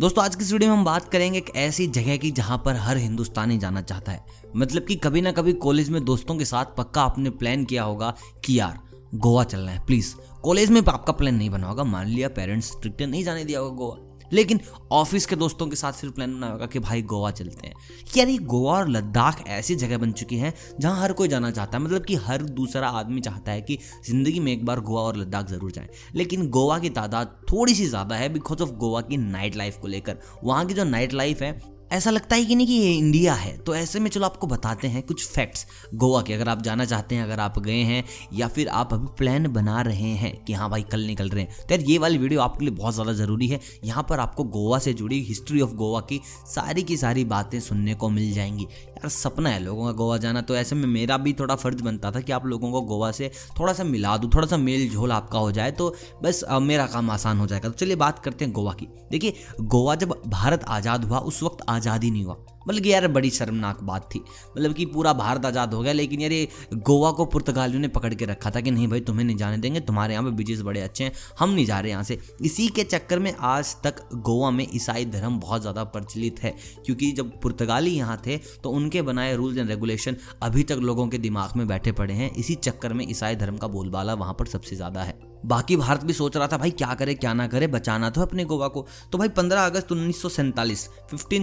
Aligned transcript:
दोस्तों, 0.00 0.24
आज 0.24 0.36
की 0.36 0.44
इस 0.44 0.52
वीडियो 0.52 0.70
में 0.70 0.78
हम 0.78 0.84
बात 0.84 1.08
करेंगे 1.08 1.38
एक 1.38 1.50
ऐसी 1.56 1.86
जगह 1.86 2.16
की 2.16 2.30
जहाँ 2.30 2.62
पर 2.64 2.74
हर 2.76 2.96
हिंदुस्तानी 2.96 3.58
जाना 3.58 3.82
चाहता 3.82 4.12
है। 4.12 4.24
मतलब 4.56 4.82
कि 4.82 4.94
कभी 4.94 5.20
ना 5.20 5.32
कभी 5.32 5.52
कॉलेज 5.52 5.90
में 5.90 6.04
दोस्तों 6.04 6.36
के 6.36 6.44
साथ 6.44 6.64
पक्का 6.64 7.02
आपने 7.02 7.30
प्लान 7.30 7.64
किया 7.64 7.82
होगा 7.82 8.14
कि 8.44 8.60
यार, 8.60 8.78
गोवा 9.14 9.44
चलना 9.44 9.72
है 9.72 9.86
प्लीज़ 9.86 10.14
कॉलेज 10.42 10.70
में 10.70 10.82
आपका 10.88 11.12
प्लान 11.12 11.34
नहीं 11.34 11.50
बना 11.50 11.66
होगा। 11.66 11.84
मान 11.84 12.06
लिया 12.06 12.28
पेरेंट्स 12.28 12.66
स्ट्रिक्ट 12.66 13.02
नहीं 13.02 13.24
जाने 13.24 13.44
दिया 13.44 13.60
होगा 13.60 13.76
गोवा। 13.76 14.05
लेकिन 14.32 14.60
ऑफ़िस 14.92 15.26
के 15.26 15.36
दोस्तों 15.36 15.66
के 15.66 15.76
साथ 15.76 15.92
फिर 15.92 16.10
प्लान 16.10 16.34
बनाया 16.34 16.52
होगा 16.52 16.66
कि 16.66 16.78
भाई 16.78 17.02
गोवा 17.04 17.30
चलते 17.30 17.66
हैं। 17.66 17.74
यार, 18.16 18.28
ये 18.28 18.38
गोवा 18.38 18.72
और 18.72 18.88
लद्दाख 18.88 19.42
ऐसी 19.48 19.74
जगह 19.74 19.98
बन 19.98 20.12
चुकी 20.12 20.36
हैं 20.36 20.52
जहाँ 20.80 21.00
हर 21.00 21.12
कोई 21.12 21.28
जाना 21.28 21.50
चाहता 21.50 21.78
है। 21.78 21.84
मतलब 21.84 22.04
कि 22.04 22.14
हर 22.16 22.42
दूसरा 22.42 22.88
आदमी 22.90 23.20
चाहता 23.20 23.52
है 23.52 23.62
कि 23.62 23.78
ज़िंदगी 24.06 24.40
में 24.40 24.52
एक 24.52 24.64
बार 24.66 24.80
गोवा 24.80 25.02
और 25.02 25.16
लद्दाख 25.16 25.46
ज़रूर 25.46 25.70
जाएँ। 25.72 25.88
लेकिन 26.14 26.48
गोवा 26.50 26.78
की 26.78 26.90
तादाद 26.90 27.36
थोड़ी 27.52 27.74
सी 27.74 27.86
ज़्यादा 27.86 28.16
है 28.16 28.28
बिकॉज़ 28.28 28.62
ऑफ़ 28.62 28.70
गोवा 28.74 29.00
की 29.00 29.16
नाइट 29.16 29.56
लाइफ 29.56 29.78
को 29.78 29.88
लेकर। 29.88 30.18
वहाँ 30.44 30.66
की 30.66 30.74
जो 30.74 30.84
नाइट 30.84 31.12
लाइफ 31.12 31.42
है 31.42 31.75
ऐसा 31.90 32.10
लगता 32.10 32.36
है 32.36 32.44
कि 32.44 32.54
नहीं 32.54 32.66
कि 32.66 32.72
ये 32.74 32.92
इंडिया 32.92 33.34
है। 33.34 33.56
तो 33.58 33.74
ऐसे 33.74 34.00
में 34.00 34.08
चलो 34.10 34.24
आपको 34.26 34.46
बताते 34.46 34.88
हैं 34.88 35.02
कुछ 35.02 35.26
फैक्ट्स 35.26 35.66
गोवा 35.94 36.22
के। 36.22 36.32
अगर 36.32 36.48
आप 36.48 36.62
जाना 36.62 36.84
चाहते 36.84 37.14
हैं, 37.14 37.22
अगर 37.22 37.40
आप 37.40 37.58
गए 37.58 37.80
हैं, 37.82 38.02
या 38.32 38.48
फिर 38.48 38.68
आप 38.68 38.92
अभी 38.94 39.06
प्लान 39.18 39.46
बना 39.52 39.80
रहे 39.82 40.10
हैं 40.14 40.34
कि 40.44 40.52
हाँ 40.52 40.68
भाई 40.70 40.82
कल 40.82 41.00
निकल 41.00 41.28
रहे 41.28 41.42
हैं 41.42 41.66
तो 41.68 41.74
यार 41.74 41.84
ये 41.84 41.98
वाली 41.98 42.18
वीडियो 42.18 42.40
आपके 42.40 42.64
लिए 42.64 42.74
बहुत 42.74 42.94
ज़्यादा 42.94 43.12
ज़रूरी 43.14 43.48
है। 43.48 43.60
यहाँ 43.84 44.06
पर 44.08 44.20
आपको 44.20 44.44
गोवा 44.46 44.78
से 44.78 44.92
जुड़ी 44.94 45.22
हिस्ट्री 45.24 45.60
ऑफ़ 45.60 45.74
गोवा 45.74 46.00
की 46.02 46.20
सारी 46.46 46.82
की 46.82 46.96
सारी 46.96 47.24
बातें 47.26 47.58
सुनने 47.60 47.94
को 47.94 48.08
मिल 48.08 48.32
जाएँगी। 48.32 48.66
यार 48.96 49.08
सपना 49.10 49.50
है 49.50 49.58
लोगों 49.60 49.84
का 49.86 49.92
गोवा 49.92 50.16
जाना। 50.16 50.40
तो 50.42 50.56
ऐसे 50.56 50.76
में 50.76 50.86
मेरा 50.88 51.16
भी 51.18 51.32
थोड़ा 51.32 51.54
फ़र्ज़ 51.56 51.82
बनता 51.82 52.10
था 52.10 52.20
कि 52.20 52.32
आप 52.32 52.46
लोगों 52.46 52.70
को 52.72 52.80
गोवा 52.82 53.10
से 53.12 53.30
थोड़ा 53.58 53.72
सा 53.72 53.84
मिला 53.84 54.16
दूँ, 54.16 54.30
थोड़ा 54.34 54.46
सा 54.46 54.56
मेल 54.56 54.88
झोल 54.90 55.12
आपका 55.12 55.38
हो 55.38 55.52
जाए 55.52 55.72
तो 55.72 55.94
बस 56.22 56.44
मेरा 56.62 56.86
काम 56.86 57.10
आसान 57.10 57.38
हो 57.38 57.46
जाएगा। 57.46 57.68
तो 57.68 57.74
चलिए 57.74 57.96
बात 57.96 58.18
करते 58.18 58.44
हैं 58.44 58.52
गोवा 58.54 58.72
की। 58.72 58.88
देखिए, 59.10 59.34
गोवा 59.60 59.94
जब 59.94 60.20
भारत 60.26 60.64
आज़ाद 60.68 61.04
हुआ, 61.04 61.18
उस 61.20 61.42
वक्त 61.42 61.64
आज़ादी 61.68 62.10
नहीं 62.10 62.24
हुआ। 62.24 62.36
मतलब 62.66 62.82
कि 62.82 62.92
यार 62.92 63.06
बड़ी 63.08 63.30
शर्मनाक 63.30 63.82
बात 63.84 64.08
थी। 64.14 64.18
मतलब 64.18 64.74
कि 64.74 64.86
पूरा 64.86 65.12
भारत 65.14 65.46
आज़ाद 65.46 65.74
हो 65.74 65.80
गया, 65.82 65.92
लेकिन 65.92 66.20
यार 66.20 66.32
ये 66.32 66.48
गोवा 66.74 67.10
को 67.12 67.24
पुर्तगालियों 67.26 67.80
ने 67.80 67.88
पकड़ 67.90 68.12
के 68.14 68.24
रखा 68.26 68.50
था 68.50 68.60
कि 68.60 68.70
नहीं 68.70 68.88
भाई, 68.88 69.00
तुम्हें 69.02 69.24
नहीं 69.26 69.36
जाने 69.36 69.58
देंगे, 69.58 69.80
तुम्हारे 69.82 70.14
यहाँ 70.14 70.24
पे 70.24 70.30
बीचेस 70.32 70.60
बड़े 70.62 70.80
अच्छे 70.80 71.04
हैं, 71.04 71.12
हम 71.38 71.50
नहीं 71.50 71.66
जा 71.66 71.80
रहे 71.80 71.90
यहाँ 71.90 72.02
से। 72.02 72.18
इसी 72.42 72.68
के 72.68 72.84
चक्कर 72.84 73.18
में 73.18 73.32
आज 73.34 73.74
तक 73.84 74.02
गोवा 74.16 74.50
में 74.50 74.66
ईसाई 74.66 75.04
धर्म 75.06 75.38
बहुत 75.40 75.60
ज़्यादा 75.60 75.84
प्रचलित 75.86 76.40
है, 76.40 76.54
क्योंकि 76.86 77.12
जब 77.12 77.40
पुर्तगाली 77.40 77.90
यहाँ 77.90 78.20
थे 78.26 78.36
तो 78.62 78.70
उनके 78.70 79.02
बनाए 79.02 79.34
रूल्स 79.36 79.58
एंड 79.58 79.68
रेगुलेशन 79.68 80.16
अभी 80.42 80.62
तक 80.64 80.78
लोगों 80.82 81.08
के 81.08 81.18
दिमाग 81.18 81.56
में 81.56 81.66
बैठे 81.68 81.92
पड़े 81.92 82.14
हैं। 82.14 82.30
इसी 82.34 82.54
चक्कर 82.56 82.92
में 82.92 83.08
ईसाई 83.08 83.36
धर्म 83.36 83.56
का 83.56 83.66
बोलबाला 83.68 84.14
वहाँ 84.16 84.34
पर 84.38 84.46
सबसे 84.48 84.76
ज़्यादा 84.76 85.02
है। 85.02 85.25
बाकी 85.44 85.76
भारत 85.76 86.04
भी 86.04 86.12
सोच 86.12 86.36
रहा 86.36 86.46
था, 86.46 86.56
भाई, 86.58 86.70
क्या 86.70 86.94
करे, 86.94 87.14
क्या 87.14 87.32
ना 87.34 87.46
करे, 87.46 87.66
बचाना 87.66 88.10
तो 88.10 88.20
अपने 88.20 88.44
गोवा 88.44 88.68
को। 88.68 88.86
तो 89.12 89.18
भाई 89.18 89.28
15 89.28 89.66
अगस्त 89.66 89.92
उन्नीस 89.92 90.22
सौ 90.22 90.28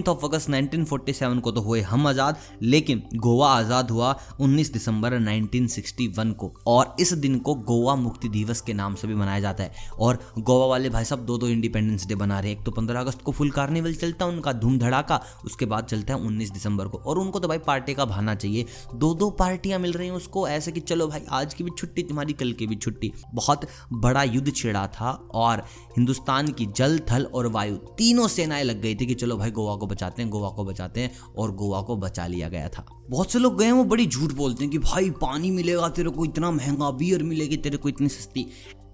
ऑफ़ 0.09 0.25
अगस्त 0.25 0.49
1947 0.49 1.39
को 1.39 1.51
तो 1.51 1.61
हुए 1.61 1.81
हम 1.81 2.07
आज़ाद, 2.07 2.37
लेकिन 2.61 3.03
गोवा 3.15 3.49
आज़ाद 3.49 3.91
हुआ 3.91 4.15
19 4.39 4.71
दिसंबर 4.73 5.13
1961 5.13 6.33
को, 6.33 6.51
और 6.67 6.95
इस 6.99 7.13
दिन 7.13 7.37
को 7.39 7.55
गोवा 7.63 7.95
मुक्ति 7.95 8.29
दिवस 8.29 8.61
के 8.61 8.73
नाम 8.73 8.95
से 8.95 9.07
भी 9.07 9.15
मनाया 9.15 9.39
जाता 9.39 9.63
है। 9.63 9.71
और 9.99 10.19
गोवा 10.39 10.65
वाले 10.65 10.89
भाई 10.89 11.05
साहब 11.05 11.25
दो 11.25 11.37
दो 11.37 11.47
इंडिपेंडेंस 11.47 12.07
डे 12.07 12.15
बना 12.15 12.39
रहे 12.39 12.51
हैं। 12.51 12.57
एक 12.57 12.65
तो 12.65 12.71
पंद्रह 12.71 12.99
अगस्त 12.99 13.21
को 13.21 13.31
फुल 13.31 13.51
कार्निवल 13.51 13.93
चलता 13.93 14.25
है 14.25 14.31
उनका 14.31 14.53
धूम 14.53 14.77
धड़ाका 14.79 15.21
उसके 15.45 15.65
बाद 15.65 15.85
चलता 15.85 16.13
है 16.13 16.19
उन्नीस 16.19 16.51
दिसंबर 16.51 16.87
को, 16.87 16.97
और 16.97 17.17
उनको 17.17 17.39
तो 17.39 17.47
भाई 17.47 17.57
पार्टी 17.57 17.93
का 17.93 18.05
भाना 18.05 18.35
चाहिए। 18.35 18.65
दो 18.95 19.13
दो 19.13 19.29
पार्टियाँ 19.29 19.79
मिल 19.79 19.93
रही 19.93 20.07
हैं 20.07 20.15
उसको, 20.15 20.47
ऐसे 20.47 20.71
कि 20.71 20.79
चलो 20.79 21.07
भाई, 21.07 21.21
आज 21.29 21.53
की 21.53 21.63
भी 21.63 21.71
छुट्टी, 21.77 22.03
तुम्हारी 22.03 22.33
कल 22.33 22.51
की 22.53 22.67
भी 22.67 22.75
छुट्टी। 22.75 23.11
बहुत 23.33 23.65
बड़ा 23.93 24.23
युद्ध 24.23 24.55
छिड़ा 24.55 24.87
था 24.87 25.11
और 25.33 25.57
हिंदुस्तान 25.97 26.47
की 26.47 26.65
जल, 26.65 26.99
थल 26.99 27.23
और 27.23 27.47
वायु 27.47 27.75
तीनों 27.75 28.27
सेनाएँ 28.27 28.63
लग 28.63 28.81
गई 28.81 28.95
थी 28.95 29.05
कि 29.05 29.13
चलो 29.13 29.37
भाई 29.37 29.51
गोवा 29.51 29.75
को 29.75 29.87
बचाते 29.87 30.21
हैं, 30.21 30.31
गोवा 30.31 30.49
को 30.49 30.65
बचाते 30.65 31.01
हैं 31.01 31.11
और 31.37 31.55
गोवा 31.55 31.81
को 31.81 31.97
बचा 31.97 32.27
लिया 32.27 32.49
गया 32.49 32.69
था। 32.69 32.85
बहुत 33.09 33.31
से 33.31 33.39
लोग 33.39 33.57
गए 33.57 33.71
वो 33.71 33.83
बड़ी 33.83 34.05
झूठ 34.05 34.31
बोलते 34.31 34.63
हैं 34.63 34.71
कि 34.71 34.77
भाई 34.77 35.09
पानी 35.09 35.51
मिलेगा, 35.51 35.89
तेरे 35.89 36.09
को 36.09 36.25
इतना 36.25 36.51
महँगा 36.51 36.91
बियर 36.91 37.23
मिलेगी, 37.23 37.57
तेरे 37.57 37.77
को 37.77 37.89
इतनी 37.89 38.07
सस्ती। 38.07 38.47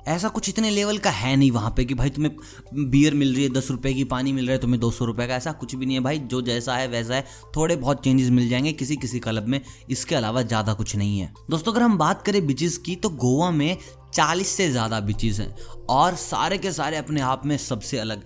ऐसा 0.10 0.28
कुछ 0.28 0.50
इतने 0.50 0.70
लेवल 0.70 0.98
का 0.98 1.10
है 1.10 1.36
नहीं 1.36 1.50
वहाँ 1.52 1.74
पे 1.78 1.86
कि 1.86 1.94
भाई 1.94 2.10
तुम्हें 2.10 2.90
बियर 2.92 3.14
मिल 3.14 3.34
रही 3.34 3.44
है, 3.44 3.50
दस 3.50 3.68
रुपए 3.72 3.94
की 3.94 4.04
पानी 4.04 4.34
मिल 4.34 4.46
रहा 4.46 4.54
है, 4.54 4.62
तुम्हें 4.62 4.80
दो 4.80 4.90
सौ 4.92 5.06
रुपये 5.06 5.28
का, 5.28 5.36
ऐसा 5.36 5.52
कुछ 5.52 5.76
भी 5.76 5.86
नहीं 5.86 5.96
है 5.96 6.02
भाई। 6.02 6.20
जो 6.20 6.42
जैसा 6.42 6.76
है 6.76 6.88
वैसा 6.88 7.16
है। 7.16 7.26
थोड़े 7.56 7.76
बहुत 7.76 8.04
चेंजेस 8.04 8.30
मिल 8.30 8.50
जाएँगे 8.50 8.72
किसी 8.74 8.96
किसी 8.96 9.20
क्लब 9.20 9.48
में। 9.48 9.62
इसके 9.90 10.16
अलावा 10.16 10.42
ज़्यादा 10.42 10.74
कुछ 10.74 10.96
नहीं 10.96 11.20
है। 11.20 11.34
दोस्तों, 11.50 11.72
अगर 11.72 11.82
हम 11.82 11.98
बात 11.98 12.22
करें 12.22 12.46
बीचेस 12.48 12.78
की 12.78 12.96
तो 12.96 13.10
गोवा 13.10 13.52
में 13.52 13.78
चालीस 14.14 14.48
से 14.48 14.70
ज़्यादा 14.72 15.00
बीचेस 15.00 15.40
हैं। 15.40 15.56
और 15.90 16.16
सारे 16.16 16.58
के 16.58 16.72
सारे 16.72 16.98
अपने 16.98 17.22
आप 17.22 17.46
में 17.46 17.58
सबसे 17.58 17.98
अलग। 17.98 18.24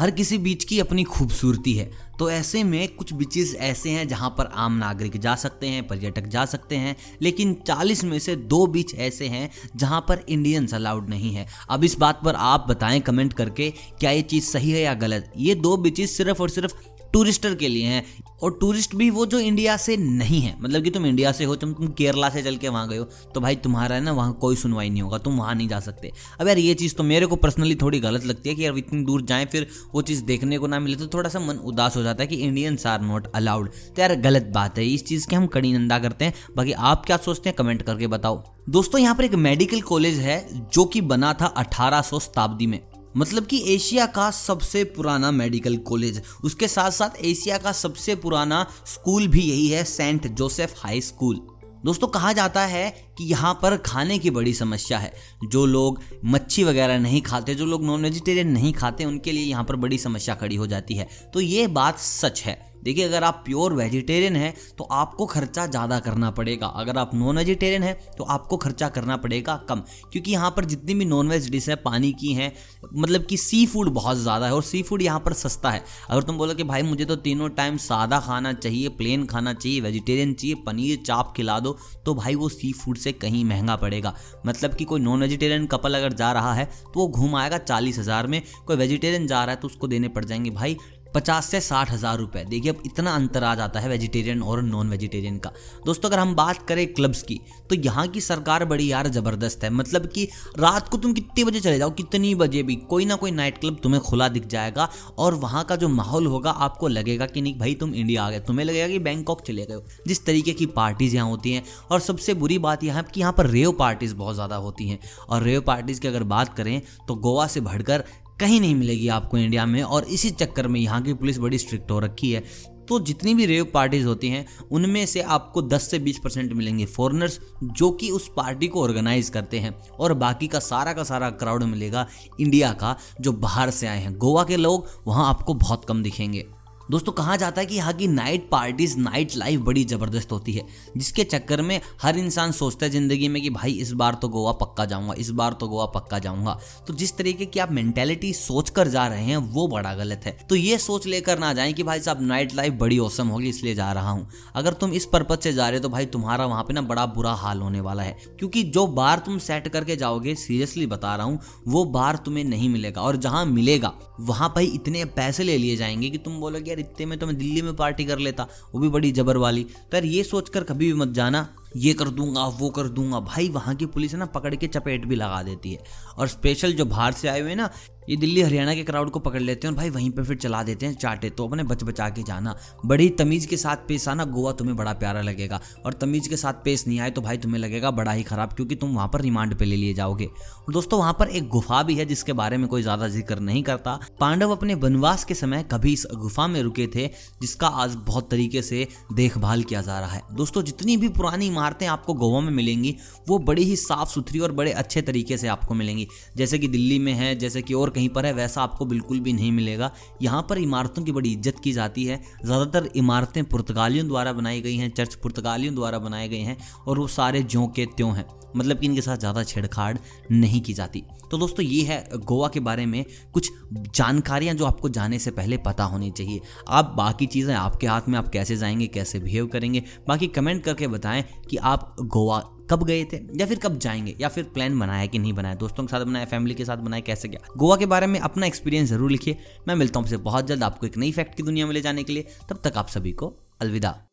हर 0.00 0.10
किसी 0.10 0.38
बीच 0.38 0.64
की 0.64 0.80
अपनी 0.80 1.04
खूबसूरती 1.04 1.72
है। 1.72 1.90
तो 2.18 2.30
ऐसे 2.30 2.64
में 2.64 2.88
कुछ 2.88 3.12
बीचेस 3.12 3.54
ऐसे 3.54 3.90
हैं 3.90 4.08
जहाँ 4.08 4.30
पर 4.30 4.46
आम 4.54 4.72
नागरिक 4.72 5.16
जा 5.16 5.34
सकते 5.34 5.66
हैं, 5.66 5.86
पर्यटक 5.88 6.26
जा 6.26 6.44
सकते 6.44 6.76
हैं, 6.76 6.96
लेकिन 7.22 7.54
40 7.54 8.04
में 8.04 8.18
से 8.18 8.36
दो 8.36 8.66
बीच 8.66 8.94
ऐसे 8.94 9.26
हैं 9.26 9.50
जहाँ 9.76 10.00
पर 10.08 10.24
इंडियंस 10.28 10.74
अलाउड 10.74 11.08
नहीं 11.08 11.34
है। 11.34 11.46
अब 11.70 11.84
इस 11.84 11.98
बात 11.98 12.20
पर 12.24 12.34
आप 12.34 12.66
बताएँ 12.68 13.00
कमेंट 13.00 13.32
करके, 13.32 13.70
क्या 13.70 14.10
ये 14.10 14.22
चीज़ 14.22 14.44
सही 14.44 14.70
है 14.70 14.80
या 14.80 14.94
गलत? 14.94 15.32
ये 15.36 15.54
दो 15.54 15.76
बीचेस 15.76 16.16
सिर्फ़ 16.16 16.42
और 16.42 16.50
सिर्फ़ 16.50 16.74
टूरिस्टर 17.12 17.54
के 17.54 17.68
लिए 17.68 17.86
हैं। 17.86 18.04
और 18.42 18.56
टूरिस्ट 18.60 18.94
भी 18.96 19.08
वो 19.10 19.24
जो 19.26 19.38
इंडिया 19.38 19.76
से 19.76 19.96
नहीं 19.96 20.40
है। 20.40 20.54
मतलब 20.60 20.82
कि 20.82 20.90
तुम 20.90 21.06
इंडिया 21.06 21.32
से 21.32 21.44
हो, 21.44 21.54
तुम 21.56 21.72
तुम 21.72 21.88
केरला 21.88 22.28
से 22.30 22.42
चल 22.42 22.56
के 22.56 22.68
वहाँ 22.68 22.88
गए 22.88 22.96
हो 22.96 23.04
तो 23.34 23.40
भाई 23.40 23.56
तुम्हारा 23.56 23.96
है 23.96 24.02
ना, 24.02 24.12
वहाँ 24.12 24.32
कोई 24.32 24.56
सुनवाई 24.56 24.90
नहीं 24.90 25.02
होगा, 25.02 25.18
तुम 25.18 25.36
वहाँ 25.38 25.54
नहीं 25.54 25.68
जा 25.68 25.80
सकते। 25.80 26.12
अब 26.40 26.48
यार 26.48 26.58
ये 26.58 26.74
चीज़ 26.74 26.94
तो 26.94 27.02
मेरे 27.02 27.26
को 27.26 27.36
पर्सनली 27.36 27.74
थोड़ी 27.74 28.00
गलत 28.00 28.24
लगती 28.24 28.48
है 28.48 28.54
कि 28.54 28.64
यार 28.66 28.78
इतनी 28.78 29.02
दूर 29.04 29.22
जाएँ, 29.22 29.46
फिर 29.46 29.66
वो 29.94 30.02
चीज़ 30.02 30.22
देखने 30.24 30.58
को 30.58 30.66
ना 30.66 30.80
मिले 30.80 30.96
तो 30.96 31.06
थोड़ा 31.08 31.30
सा 31.30 31.40
मन 31.40 31.56
उदास 31.56 31.96
हो 31.96 32.02
जाता 32.02 32.22
है 32.22 32.26
कि 32.26 32.36
इंडियंस 32.36 32.86
आर 32.86 33.00
नॉट 33.00 33.26
अलाउड 33.26 33.68
तो 33.68 34.02
यार 34.02 34.14
गलत 34.20 34.50
बात 34.54 34.78
है, 34.78 34.86
इस 34.86 35.04
चीज़ 35.06 35.26
की 35.28 35.36
हम 35.36 35.46
कड़ी 35.46 35.72
निंदा 35.72 35.98
करते 35.98 36.24
हैं। 36.24 36.34
बाकी 36.56 36.72
आप 36.72 37.04
क्या 37.06 37.16
सोचते 37.16 37.48
हैं, 37.48 37.56
कमेंट 37.56 37.82
करके 37.82 38.06
बताओ। 38.06 38.42
दोस्तों, 38.68 39.00
यहाँ 39.00 39.14
पर 39.14 39.24
एक 39.24 39.34
मेडिकल 39.36 39.80
कॉलेज 39.82 40.18
है, 40.18 40.68
जो 40.72 40.84
कि 40.84 41.00
बना 41.02 41.32
था 41.32 41.46
अठारह 41.46 42.02
सौ 42.02 42.20
शताब्दी 42.20 42.66
में। 42.66 42.80
मतलब 43.16 43.46
कि 43.46 43.74
एशिया 43.74 44.06
का 44.06 44.30
सबसे 44.30 44.84
पुराना 44.84 45.30
मेडिकल 45.30 45.76
कॉलेज। 45.76 46.22
उसके 46.44 46.68
साथ 46.68 46.90
साथ 46.90 47.10
एशिया 47.20 47.58
का 47.58 47.72
सबसे 47.72 48.14
पुराना 48.14 48.66
स्कूल 48.86 49.28
भी 49.28 49.40
यही 49.40 49.68
है, 49.68 49.84
सेंट 49.84 50.26
जोसेफ 50.26 50.74
हाई 50.76 51.00
स्कूल। 51.00 51.46
दोस्तों, 51.84 52.08
कहा 52.08 52.32
जाता 52.32 52.66
है 52.66 53.14
कि 53.18 53.24
यहाँ 53.24 53.58
पर 53.62 53.76
खाने 53.76 54.18
की 54.18 54.30
बड़ी 54.30 54.54
समस्या 54.54 54.98
है। 54.98 55.12
जो 55.44 55.66
लोग 55.66 56.00
मच्छी 56.24 56.64
वगैरह 56.64 56.98
नहीं 56.98 57.22
खाते, 57.22 57.54
जो 57.54 57.66
लोग 57.66 57.84
नॉन 57.84 58.02
वेजिटेरियन 58.02 58.48
नहीं 58.48 58.72
खाते, 58.72 59.04
उनके 59.04 59.32
लिए 59.32 59.44
यहाँ 59.44 59.64
पर 59.64 59.76
बड़ी 59.76 59.98
समस्या 59.98 60.34
खड़ी 60.34 60.56
हो 60.56 60.66
जाती 60.66 60.94
है। 60.94 61.08
तो 61.34 61.40
ये 61.40 61.66
बात 61.66 61.98
सच 61.98 62.42
है। 62.42 62.69
देखिए, 62.82 63.04
अगर 63.04 63.24
आप 63.24 63.42
प्योर 63.44 63.72
वेजिटेरियन 63.74 64.36
हैं 64.36 64.54
तो 64.78 64.84
आपको 64.84 65.26
खर्चा 65.26 65.66
ज़्यादा 65.68 65.98
करना 66.00 66.30
पड़ेगा। 66.32 66.66
अगर 66.76 66.98
आप 66.98 67.14
नॉन 67.14 67.38
वेजिटेरियन 67.38 67.82
हैं 67.82 67.96
तो 68.12 68.24
आपको 68.26 68.56
खर्चा 68.58 68.88
करना 68.90 69.16
पड़ेगा 69.18 69.56
कम। 69.68 69.82
क्योंकि 70.12 70.30
यहाँ 70.32 70.50
पर 70.50 70.64
जितनी 70.66 70.94
भी 70.94 71.04
नॉन 71.06 71.28
वेज 71.28 71.48
डिश 71.50 71.68
है, 71.68 71.76
पानी 71.78 72.12
की 72.14 72.32
हैं 72.34 72.52
मतलब 72.94 73.24
कि 73.24 73.36
सी 73.38 73.64
फ़ूड 73.66 73.88
बहुत 73.90 74.16
ज़्यादा 74.18 74.46
है 74.46 74.54
और 74.54 74.62
सी 74.62 74.82
फ़ूड 74.82 75.02
यहाँ 75.02 75.20
पर 75.20 75.32
सस्ता 75.34 75.70
है। 75.70 75.82
अगर 76.10 76.22
तुम 76.22 76.38
बोलो 76.38 76.54
कि 76.54 76.64
भाई, 76.64 76.82
मुझे 76.82 77.04
तो 77.04 77.16
तीनों 77.18 77.48
टाइम 77.50 77.76
सादा 77.78 78.20
खाना 78.20 78.52
चाहिए 78.54 78.88
प्लेन 78.90 79.26
खाना 79.26 79.52
चाहिए 79.54 79.80
वेजिटेरियन 79.80 80.34
चाहिए, 80.34 80.54
पनीर 80.56 81.02
चाप 81.06 81.32
खिला 81.36 81.58
दो 81.60 81.76
तो 82.04 82.14
भाई, 82.14 82.34
वो 82.34 82.48
सी 82.50 82.72
फ़ूड 82.74 82.96
से 82.98 83.12
कहीं 83.14 83.44
महँगा 83.44 83.76
पड़ेगा। 83.78 84.14
मतलब 84.46 84.74
कि 84.74 84.84
कोई 84.84 85.00
नॉन 85.00 85.20
वेजिटेरियन 85.20 85.66
कपल 85.68 85.94
अगर 85.94 86.12
जा 86.14 86.32
रहा 86.32 86.52
है 86.54 86.64
तो 86.64 87.00
वो 87.00 87.08
घूम 87.08 87.34
आएगा 87.36 87.58
चालीस 87.60 87.98
हज़ार 87.98 88.26
में। 88.26 88.42
कोई 88.66 88.76
वेजिटेरियन 88.76 89.26
जा 89.26 89.44
रहा 89.44 89.54
है 89.54 89.60
तो 89.60 89.68
उसको 89.68 89.86
देने 89.88 90.08
पड़ 90.08 90.24
जाएँगे। 90.24 90.50
भाई 90.52 90.76
पचास 91.14 91.46
से 91.46 91.60
साठ 91.60 91.90
हज़ार 91.90 92.18
रुपए। 92.18 92.44
देखिए, 92.44 92.72
अब 92.72 92.82
इतना 92.86 93.14
अंतर 93.14 93.44
आ 93.44 93.54
जाता 93.54 93.80
है 93.80 93.88
वेजिटेरियन 93.88 94.42
और 94.42 94.62
नॉन 94.62 94.90
वेजिटेरियन 94.90 95.38
का। 95.38 95.52
दोस्तों, 95.86 96.08
अगर 96.08 96.18
हम 96.18 96.34
बात 96.34 96.66
करें 96.68 96.86
क्लब्स 96.88 97.22
की 97.22 97.40
तो 97.70 97.74
यहाँ 97.76 98.06
की 98.08 98.20
सरकार 98.20 98.64
बड़ी 98.64 98.90
यार 98.90 99.08
ज़बरदस्त 99.08 99.64
है। 99.64 99.70
मतलब 99.70 100.06
कि 100.06 100.28
रात 100.58 100.88
को 100.88 100.96
तुम 100.96 101.12
कितने 101.12 101.44
बजे 101.44 101.60
चले 101.60 101.78
जाओ? 101.78 101.90
कितनी 101.92 102.34
बजे 102.34 102.62
भी। 102.62 102.76
कोई 102.90 103.04
ना 103.04 103.16
कोई 103.16 103.30
नाइट 103.30 103.58
क्लब 103.58 103.78
तुम्हें 103.82 104.02
खुला 104.02 104.28
दिख 104.28 104.46
जाएगा 104.48 104.88
और 105.18 105.34
वहाँ 105.36 105.64
का 105.64 105.76
जो 105.76 105.88
माहौल 105.90 106.26
होगा, 106.26 106.50
आपको 106.50 106.88
लगेगा 106.88 107.26
कि 107.26 107.40
नहीं, 107.40 107.58
भाई, 107.58 107.74
तुम 107.74 107.94
इंडिया 107.94 108.24
आ 108.24 108.30
गए। 108.30 108.40
तुम्हें 108.40 108.66
लगेगा 108.66 108.88
कि 108.88 108.98
बैंकॉक 109.00 109.42
चले 109.42 109.66
गए 109.66 109.80
जिस 110.06 110.24
तरीके 110.26 110.52
की 110.52 110.66
पार्टीज़ 110.68 111.14
यहाँ 111.16 111.28
होती 111.28 111.52
हैं, 111.52 111.64
और 111.90 112.00
सबसे 112.00 112.34
बुरी 112.36 112.58
बात 112.60 112.84
यह 112.84 113.02
कि 113.04 113.20
यहाँ 113.20 113.32
पर 113.32 113.46
रेव 113.48 113.72
पार्टीज़ 113.74 114.14
बहुत 114.14 114.34
ज़्यादा 114.34 114.56
होती 114.58 114.88
हैं। 114.88 114.98
और 115.28 115.42
रेव 115.42 115.60
पार्टीज़ 115.62 116.00
की 116.00 116.08
अगर 116.08 116.22
बात 116.26 116.56
करें 116.56 116.80
तो 117.08 117.14
गोवा 117.16 117.46
से 117.46 117.60
बढ़कर 117.62 118.04
कहीं 118.40 118.60
नहीं 118.60 118.74
मिलेगी 118.74 119.08
आपको 119.08 119.38
इंडिया 119.38 119.66
में। 119.66 119.82
और 119.82 120.04
इसी 120.04 120.30
चक्कर 120.30 120.68
में 120.68 120.80
यहाँ 120.80 121.02
की 121.02 121.14
पुलिस 121.14 121.38
बड़ी 121.38 121.58
स्ट्रिक्ट 121.58 121.90
हो 121.90 121.98
रखी 121.98 122.32
है। 122.32 122.44
तो 122.88 123.00
जितनी 123.00 123.34
भी 123.34 123.46
रेव 123.46 123.64
पार्टीज़ 123.64 124.06
होती 124.06 124.28
हैं, 124.28 124.46
उनमें 124.70 125.06
से 125.06 125.20
आपको 125.20 125.62
10 125.62 125.90
से 125.90 125.98
20 125.98 126.18
परसेंट 126.18 126.52
मिलेंगे 126.52 126.84
फॉरनर्स 126.84 127.40
जो 127.64 127.90
कि 127.90 128.10
उस 128.10 128.30
पार्टी 128.36 128.68
को 128.68 128.82
ऑर्गेनाइज 128.82 129.28
करते 129.28 129.58
हैं। 129.58 129.88
और 129.88 130.14
बाकी 130.14 130.46
का 130.46 130.58
सारा 130.58 130.92
का 130.92 131.04
सारा 131.04 131.30
क्राउड 131.30 131.62
मिलेगा 131.62 132.06
इंडिया 132.40 132.72
का, 132.72 132.96
जो 133.20 133.32
बाहर 133.32 133.70
से 133.70 133.86
आए 133.86 134.00
हैं। 134.00 134.18
गोवा 134.18 134.44
के 134.44 134.56
लोग, 134.56 134.86
वहाँ 135.06 135.28
आपको 135.28 135.54
बहुत 135.54 135.84
कम 135.84 136.02
दिखेंगे। 136.02 136.46
दोस्तों, 136.90 137.12
कहा 137.12 137.34
जाता 137.36 137.60
है 137.60 137.66
कि 137.66 137.74
यहाँ 137.74 137.92
की 137.92 138.06
नाइट 138.06 138.48
पार्टीज़ 138.50 138.96
नाइट 138.98 139.36
लाइफ 139.36 139.60
बड़ी 139.60 139.82
ज़बरदस्त 139.84 140.32
होती 140.32 140.52
है, 140.52 140.62
जिसके 140.96 141.24
चक्कर 141.24 141.60
में 141.62 141.80
हर 142.02 142.16
इंसान 142.18 142.52
सोचता 142.52 142.86
है 142.86 142.90
ज़िंदगी 142.92 143.28
में 143.28 143.40
कि 143.42 143.50
भाई, 143.50 143.72
इस 143.72 143.92
बार 143.92 144.14
तो 144.14 144.28
गोवा 144.28 144.52
पक्का 144.52 144.84
जाऊँगा, 144.84 145.14
इस 145.14 145.30
बार 145.30 145.52
तो 145.52 145.68
गोवा 145.68 145.84
पक्का 145.86 146.18
जाऊँगा। 146.18 146.58
तो 146.86 146.94
जिस 146.94 147.16
तरीके 147.16 147.46
की 147.46 147.60
आप 147.60 147.72
मेंटेलिटी 147.72 148.32
सोच 148.32 148.70
कर 148.70 148.88
जा 148.88 149.06
रहे 149.06 149.24
हैं, 149.24 149.36
वो 149.36 149.66
बड़ा 149.68 149.94
गलत 149.94 150.22
है। 150.26 150.32
तो 150.48 150.54
ये 150.54 150.78
सोच 150.78 151.06
लेकर 151.06 151.38
ना 151.38 151.52
जाए 151.52 151.72
कि 151.72 151.82
भाई 151.82 152.00
साहब 152.00 152.22
नाइट 152.22 152.54
लाइफ 152.54 152.72
बड़ी 152.72 152.98
औसम 152.98 153.28
होगी, 153.28 153.48
इसलिए 153.48 153.74
जा 153.74 153.92
रहा 153.92 154.10
हूँ। 154.10 154.26
अगर 154.54 154.72
तुम 154.72 154.92
इस 154.92 155.06
पर्पज 155.06 155.38
से 155.38 155.52
जा 155.52 155.68
रहे 155.68 155.78
हो 155.78 155.82
तो 155.82 155.88
भाई 155.88 156.06
तुम्हारा 156.08 156.46
वहाँ 156.46 156.64
पे 156.64 156.74
ना 156.74 156.82
बड़ा 156.82 157.06
बुरा 157.08 157.32
हाल 157.34 157.60
होने 157.60 157.80
वाला 157.80 158.02
है। 158.02 158.16
क्योंकि 158.38 158.62
जो 158.64 158.86
बार 158.88 159.18
तुम 159.18 159.38
सेट 159.38 159.68
करके 159.68 159.96
जाओगे 159.96 160.34
सीरियसली 160.36 160.86
बता 160.86 161.14
रहा 161.16 161.26
हूँ, 161.26 161.38
वो 161.68 161.84
बार 161.90 162.16
तुम्हें 162.16 162.44
नहीं 162.44 162.68
मिलेगा। 162.68 163.02
और 163.02 163.16
जहाँ 163.18 163.46
मिलेगा, 163.46 163.92
वहाँ 164.20 164.48
पर 164.48 164.62
इतने 164.62 165.04
पैसे 165.06 165.44
ले 165.44 165.58
लिए 165.58 165.76
जाएँगे 165.76 166.10
कि 166.10 166.18
तुम 166.18 166.40
बोलोगे 166.40 166.78
इतने 166.80 167.06
में 167.06 167.18
तो 167.18 167.26
मैं 167.26 167.36
दिल्ली 167.36 167.62
में 167.62 167.74
पार्टी 167.76 168.04
कर 168.04 168.18
लेता, 168.18 168.46
वो 168.74 168.80
भी 168.80 168.88
बड़ी 168.88 169.12
जबर 169.12 169.36
वाली। 169.36 169.64
तो 169.64 169.96
यार 169.96 170.04
ये 170.04 170.22
सोचकर 170.24 170.64
कभी 170.64 170.86
भी 170.86 170.98
मत 171.00 171.08
जाना, 171.08 171.46
ये 171.76 171.92
कर 171.94 172.08
दूँगा, 172.08 172.44
वो 172.44 172.68
कर 172.70 172.88
दूँगा। 172.88 173.20
भाई 173.20 173.48
वहाँ 173.48 173.74
की 173.74 173.86
पुलिस 173.86 174.12
है 174.12 174.18
ना, 174.18 174.26
पकड़ 174.26 174.54
के 174.54 174.66
चपेट 174.66 175.04
भी 175.06 175.16
लगा 175.16 175.42
देती 175.42 175.72
है। 175.72 175.84
और 176.18 176.28
स्पेशल 176.28 176.72
जो 176.72 176.84
बाहर 176.84 177.12
से 177.12 177.28
आए 177.28 177.40
हुए 177.40 177.54
ना 177.54 177.70
ये 178.08 178.16
दिल्ली 178.16 178.40
हरियाणा 178.40 178.74
के 178.74 178.82
क्राउड 178.84 179.10
को 179.10 179.20
पकड़ 179.20 179.40
लेते 179.40 179.66
हैं 179.66 179.72
और 179.72 179.76
भाई 179.78 179.90
वहीं 179.90 180.10
पे 180.10 180.22
फिर 180.22 180.36
चला 180.36 180.62
देते 180.62 180.86
हैं 180.86 180.94
चाटे। 180.94 181.30
तो 181.30 181.46
अपने 181.48 181.62
बच 181.62 181.82
बचा 181.84 182.08
के 182.08 182.22
जाना। 182.22 182.54
बड़ी 182.86 183.08
तमीज़ 183.10 183.46
के 183.48 183.56
साथ 183.56 183.76
पेश 183.88 184.06
आना, 184.08 184.24
गोवा 184.24 184.52
तुम्हें 184.52 184.76
बड़ा 184.76 184.92
प्यारा 184.92 185.20
लगेगा। 185.22 185.60
और 185.86 185.92
तमीज़ 185.92 186.28
के 186.28 186.36
साथ 186.36 186.54
पेश 186.64 186.86
नहीं 186.86 186.98
आए 187.00 187.10
तो 187.10 187.20
भाई 187.20 187.38
तुम्हें 187.38 187.60
लगेगा 187.60 187.90
बड़ा 187.90 188.12
ही 188.12 188.22
खराब, 188.22 188.52
क्योंकि 188.52 188.74
तुम 188.74 188.94
वहाँ 188.94 189.08
पर 189.08 189.20
रिमांड 189.20 189.54
पे 189.54 189.64
ले 189.64 189.76
लिए 189.76 189.94
जाओगे। 189.94 190.26
और 190.26 190.72
दोस्तों, 190.72 190.98
वहाँ 190.98 191.12
पर 191.18 191.28
एक 191.28 191.48
गुफा 191.48 191.82
भी 191.82 191.94
है 191.94 192.04
जिसके 192.06 192.32
बारे 192.32 192.56
में 192.56 192.66
कोई 192.68 192.82
ज़्यादा 192.82 193.08
ज़िक्र 193.08 193.38
नहीं 193.40 193.62
करता। 193.62 193.98
पांडव 194.20 194.50
अपने 194.50 194.74
वनवास 194.76 195.24
के 195.24 195.34
समय 195.34 195.64
कभी 195.72 195.92
इस 195.92 196.06
गुफा 196.14 196.46
में 196.46 196.60
रुके 196.62 196.86
थे, 196.86 197.06
जिसका 197.40 197.66
आज 197.66 197.94
बहुत 198.06 198.30
तरीके 198.30 198.62
से 198.62 198.86
देखभाल 199.12 199.62
किया 199.62 199.82
जा 199.82 199.98
रहा 200.00 200.10
है। 200.10 200.22
दोस्तों, 200.32 200.62
जितनी 200.62 200.96
भी 200.96 201.08
पुरानी 201.10 201.46
इमारतें 201.46 201.86
आपको 201.88 202.14
गोवा 202.14 202.40
में 202.40 202.52
मिलेंगी, 202.52 202.96
वो 203.28 203.38
बड़ी 203.40 203.64
ही 203.64 203.76
साफ़ 203.76 204.08
सुथरी 204.08 204.38
और 204.38 204.52
बड़े 204.52 204.72
अच्छे 204.72 205.02
तरीके 205.02 205.38
से 205.38 205.48
आपको 205.48 205.74
मिलेंगी। 205.74 206.08
जैसे 206.36 206.58
कि 206.58 206.68
दिल्ली 206.68 206.98
में 206.98 207.12
है, 207.12 207.34
जैसे 207.36 207.62
कि 207.62 207.74
और 207.74 207.89
कहीं 207.90 208.08
पर 208.08 208.26
है, 208.26 208.32
वैसा 208.32 208.62
आपको 208.62 208.86
बिल्कुल 208.86 209.20
भी 209.20 209.32
नहीं 209.32 209.52
मिलेगा। 209.52 209.90
यहाँ 210.22 210.46
पर 210.50 210.58
इमारतों 210.58 211.02
की 211.02 211.12
बड़ी 211.12 211.32
इज़्ज़त 211.32 211.60
की 211.64 211.72
जाती 211.72 212.04
है। 212.04 212.20
ज़्यादातर 212.44 212.88
इमारतें 212.96 213.44
पुर्तगालियों 213.44 214.06
द्वारा 214.08 214.32
बनाई 214.32 214.60
गई 214.60 214.76
हैं, 214.76 214.90
चर्च 214.90 215.14
पुर्तगालियों 215.14 215.74
द्वारा 215.74 215.98
बनाए 215.98 216.28
गए 216.28 216.38
हैं 216.38 216.56
और 216.88 216.98
वो 216.98 217.06
सारे 217.06 217.42
ज्यों 217.42 217.66
के 217.68 217.86
त्यों 217.86 218.14
हैं। 218.16 218.26
मतलब 218.56 218.78
कि 218.78 218.86
इनके 218.86 219.00
साथ 219.00 219.16
ज़्यादा 219.16 219.42
छेड़छाड़ 219.42 219.96
नहीं 220.30 220.60
की 220.60 220.72
जाती। 220.72 221.02
तो 221.30 221.38
दोस्तों, 221.38 221.64
ये 221.64 221.82
है 221.82 222.04
गोवा 222.16 222.48
के 222.48 222.60
बारे 222.60 222.86
में 222.86 223.04
कुछ 223.32 223.50
जानकारियाँ 223.94 224.54
जो 224.54 224.64
आपको 224.64 224.88
जाने 224.88 225.18
से 225.18 225.30
पहले 225.30 225.56
पता 225.56 225.84
होनी 225.84 226.10
चाहिए। 226.10 226.40
आप 226.68 226.94
बाकी 226.96 227.26
चीज़ें 227.26 227.54
आपके 227.54 227.86
हाथ 227.86 228.08
में, 228.08 228.18
आप 228.18 228.28
कैसे 228.28 228.56
जाएँगे, 228.56 228.86
कैसे 228.86 229.20
बिहेव 229.20 229.46
करेंगे, 229.46 229.82
बाकी 230.08 230.26
कमेंट 230.28 230.64
करके 230.64 230.86
बताएँ 230.86 231.24
कि 231.50 231.56
आप 231.56 231.94
गोवा 232.00 232.42
कब 232.70 232.84
गए 232.84 233.04
थे 233.04 233.20
या 233.36 233.46
फिर 233.46 233.58
कब 233.58 233.78
जाएँगे 233.78 234.16
या 234.20 234.28
फिर 234.28 234.44
प्लान 234.44 234.78
बनाया 234.78 235.06
कि 235.06 235.18
नहीं 235.18 235.32
बनाया, 235.32 235.54
दोस्तों 235.54 235.84
के 235.84 235.90
साथ 235.90 236.04
बनाया 236.04 236.24
फैमिली 236.24 236.54
के 236.54 236.64
साथ 236.64 236.76
बनाया, 236.76 237.00
कैसे 237.00 237.28
गया? 237.28 237.40
गोवा 237.56 237.76
के 237.76 237.86
बारे 237.86 238.06
में 238.06 238.20
अपना 238.20 238.46
एक्सपीरियंस 238.46 238.88
ज़रूर 238.88 239.10
लिखिए। 239.10 239.36
मैं 239.68 239.74
मिलता 239.74 240.00
हूँ 240.00 240.06
आपसे 240.06 240.16
बहुत 240.16 240.46
जल्द 240.46 240.62
आपको 240.62 240.86
एक 240.86 240.96
नई 240.96 241.12
फैक्ट 241.12 241.34
की 241.34 241.42
दुनिया 241.42 241.66
में 241.66 241.74
ले 241.74 241.80
जाने 241.80 242.02
के 242.02 242.12
लिए। 242.12 242.26
तब 242.50 242.60
तक 242.64 242.76
आप 242.76 242.88
सभी 242.88 243.12
को 243.12 243.36
अलविदा। 243.60 244.09